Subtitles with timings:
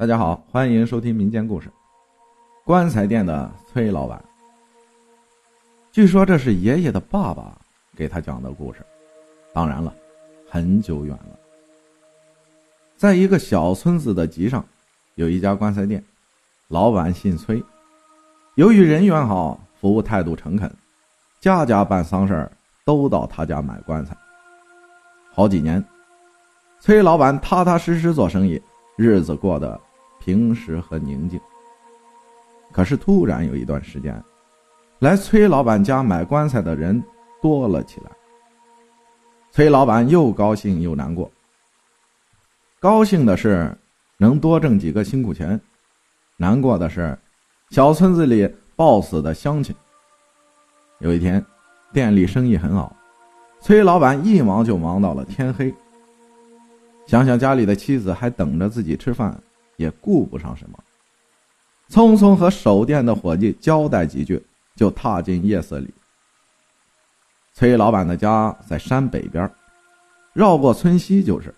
[0.00, 1.70] 大家好，欢迎收听民间故事。
[2.64, 4.24] 棺材店的崔老板，
[5.92, 7.54] 据说这是爷爷的爸爸
[7.94, 8.80] 给他讲的故事。
[9.52, 9.94] 当然了，
[10.48, 11.38] 很久远了。
[12.96, 14.64] 在一个小村子的集上，
[15.16, 16.02] 有一家棺材店，
[16.68, 17.62] 老板姓崔。
[18.54, 20.74] 由于人缘好，服务态度诚恳，
[21.40, 22.50] 家家办丧事儿
[22.86, 24.16] 都到他家买棺材。
[25.30, 25.84] 好几年，
[26.80, 28.58] 崔老板踏踏实实做生意，
[28.96, 29.78] 日子过得。
[30.20, 31.40] 平时和宁静。
[32.70, 34.22] 可是突然有一段时间，
[35.00, 37.02] 来崔老板家买棺材的人
[37.42, 38.10] 多了起来。
[39.50, 41.28] 崔老板又高兴又难过。
[42.78, 43.76] 高兴的是
[44.16, 45.60] 能多挣几个辛苦钱，
[46.36, 47.18] 难过的是
[47.70, 49.74] 小村子里抱死的乡亲。
[51.00, 51.44] 有一天，
[51.92, 52.94] 店里生意很好，
[53.60, 55.74] 崔老板一忙就忙到了天黑。
[57.06, 59.36] 想想家里的妻子还等着自己吃饭。
[59.80, 60.78] 也顾不上什么，
[61.88, 64.38] 匆匆和守店的伙计交代几句，
[64.76, 65.88] 就踏进夜色里。
[67.54, 69.50] 崔老板的家在山北边，
[70.34, 71.54] 绕过村西就是。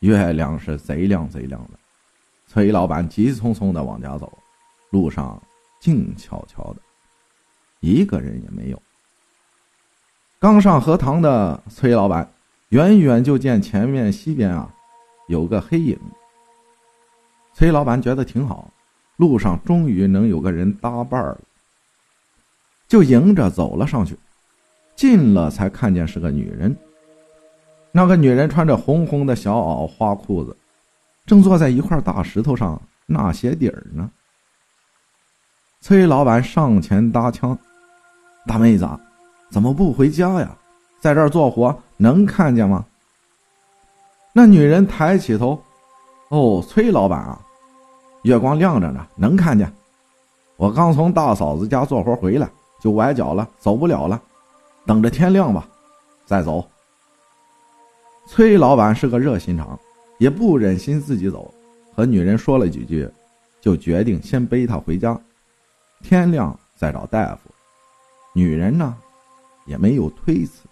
[0.00, 1.78] 月亮是贼亮贼亮的，
[2.46, 4.30] 崔老板急匆匆的往家走，
[4.90, 5.42] 路上
[5.80, 6.82] 静悄悄的，
[7.80, 8.82] 一个人也没有。
[10.38, 12.30] 刚上河塘的崔老板，
[12.68, 14.70] 远远就见前面西边啊，
[15.28, 15.98] 有个黑影。
[17.58, 18.70] 崔老板觉得挺好，
[19.16, 21.40] 路上终于能有个人搭伴了，
[22.86, 24.16] 就迎着走了上去。
[24.94, 26.76] 近了才看见是个女人。
[27.90, 30.56] 那个女人穿着红红的小袄花裤子，
[31.26, 34.08] 正坐在一块大石头上纳鞋底儿呢。
[35.80, 37.58] 崔老板上前搭腔
[38.46, 38.88] ：“大妹子，
[39.50, 40.56] 怎么不回家呀？
[41.00, 42.86] 在这儿做活能看见吗？”
[44.32, 45.60] 那女人抬起头
[46.30, 47.40] ：“哦，崔老板啊。”
[48.22, 49.72] 月光亮着呢，能看见。
[50.56, 54.20] 我刚从大嫂子家做活回来，就崴脚了，走不了了。
[54.84, 55.68] 等着天亮吧，
[56.24, 56.66] 再走。
[58.26, 59.78] 崔老板是个热心肠，
[60.18, 61.52] 也不忍心自己走，
[61.94, 63.08] 和女人说了几句，
[63.60, 65.18] 就决定先背她回家，
[66.02, 67.50] 天亮再找大夫。
[68.32, 68.96] 女人呢，
[69.64, 70.66] 也没有推辞。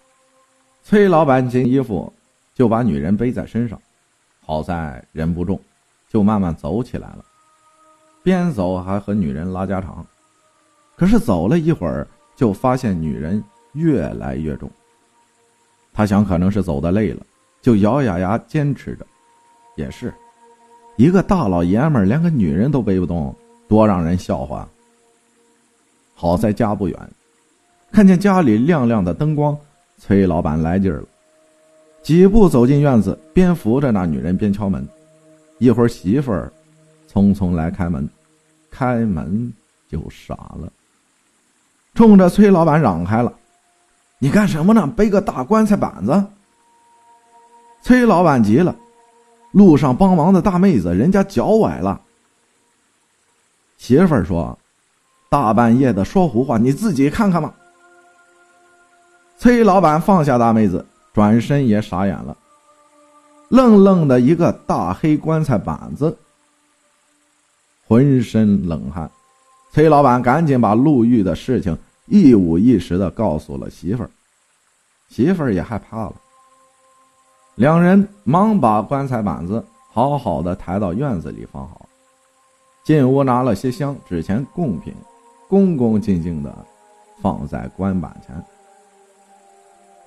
[0.83, 2.11] 崔老板紧衣服，
[2.53, 3.79] 就把女人背在身上。
[4.45, 5.59] 好在人不重，
[6.09, 7.25] 就慢慢走起来了。
[8.27, 10.05] 边走还和女人拉家常，
[10.97, 12.05] 可是走了一会儿，
[12.35, 14.69] 就发现女人越来越重。
[15.93, 17.25] 他想可能是走的累了，
[17.61, 19.07] 就咬咬牙坚持着。
[19.77, 20.13] 也是，
[20.97, 23.33] 一个大老爷们连个女人都背不动，
[23.65, 24.67] 多让人笑话。
[26.13, 27.09] 好在家不远，
[27.93, 29.57] 看见家里亮亮的灯光，
[29.99, 31.07] 崔老板来劲儿了，
[32.03, 34.85] 几步走进院子，边扶着那女人边敲门。
[35.59, 36.51] 一会儿媳妇儿
[37.09, 38.05] 匆匆来开门。
[38.77, 39.51] 开门
[39.89, 40.71] 就傻了，
[41.95, 43.33] 冲着崔老板嚷开了
[44.21, 44.85] ：“你干什么呢？
[44.95, 46.23] 背个大棺材板子！”
[47.81, 48.75] 崔老板急了
[49.51, 51.99] ：“路上帮忙的大妹子，人家脚崴了。”
[53.79, 54.55] 媳妇儿说
[55.27, 57.51] ：“大半夜的说胡话，你自己看看吧。”
[59.39, 62.37] 崔老板放下大妹子，转身也傻眼了，
[63.49, 66.15] 愣愣的一个大黑棺材板子。
[67.87, 69.09] 浑身冷汗，
[69.71, 71.75] 崔老板赶紧把陆玉的事情
[72.07, 74.09] 一五一十的告诉了媳妇儿，
[75.07, 76.15] 媳妇儿也害怕了。
[77.55, 81.87] 两人忙把棺材板子好好的抬到院子里放好，
[82.83, 84.93] 进屋拿了些香纸钱贡品，
[85.47, 86.53] 恭恭敬敬的
[87.21, 88.35] 放在棺板前，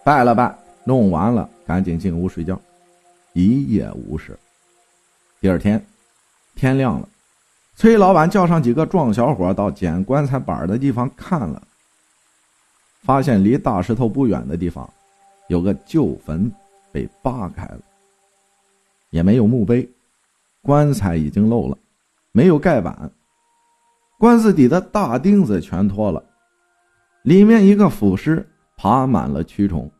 [0.04, 0.54] 拜了拜，
[0.84, 2.60] 弄完了，赶紧进屋睡觉，
[3.32, 4.38] 一夜无事。
[5.40, 5.82] 第二天，
[6.54, 7.08] 天亮了。
[7.80, 11.62] 崔老板叫上几个壮小伙到捡棺材板的地方看了，
[13.00, 14.86] 发现离大石头不远的地方，
[15.48, 16.52] 有个旧坟
[16.92, 17.80] 被扒开了，
[19.08, 19.88] 也没有墓碑，
[20.60, 21.78] 棺材已经漏了，
[22.32, 23.10] 没有盖板，
[24.18, 26.22] 棺子底的大钉子全脱了，
[27.22, 29.90] 里面一个腐尸爬满了蛆虫，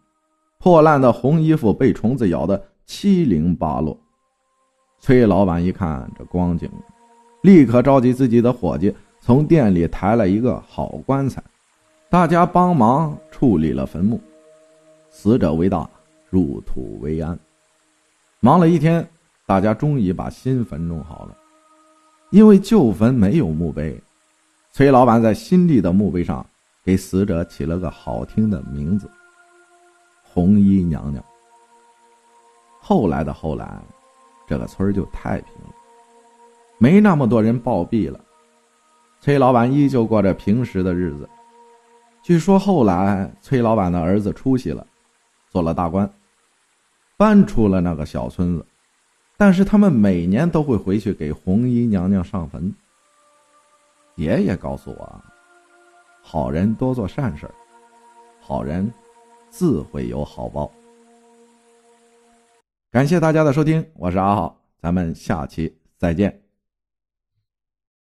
[0.59, 3.99] 破烂的红衣服被虫子咬得七零八落。
[4.99, 6.71] 崔老板一看这光景。
[7.43, 11.43] 立刻召集自己的伙计，从店里抬来一个好棺材，
[12.11, 14.21] 大家帮忙处理了坟墓。
[15.09, 15.89] 死者为大，
[16.29, 17.39] 入土为安。
[18.41, 19.09] 忙了一天，
[19.47, 21.37] 大家终于把新坟弄好了。
[22.31, 23.99] 因为旧坟没有墓碑，
[24.71, 26.47] 崔老板在新立的墓碑上
[26.85, 29.11] 给死者起了个好听的名字——
[30.23, 31.25] 红衣娘娘。
[32.79, 33.81] 后来的后来，
[34.47, 35.75] 这个村就太平了。
[36.83, 38.19] 没那么多人暴毙了。
[39.21, 41.29] 崔老板依旧过着平时的日子。
[42.23, 44.87] 据说后来崔老板的儿子出息了，
[45.51, 46.11] 做了大官，
[47.19, 48.65] 搬出了那个小村子，
[49.37, 52.75] 但是他们每年都会回去给红衣娘娘上坟。
[54.15, 55.23] 爷爷告诉我，
[56.23, 57.47] 好人多做善事
[58.41, 58.91] 好人
[59.51, 60.71] 自会有好报。
[62.91, 66.50] 感谢大家的收听，我是阿浩，咱们下期再见。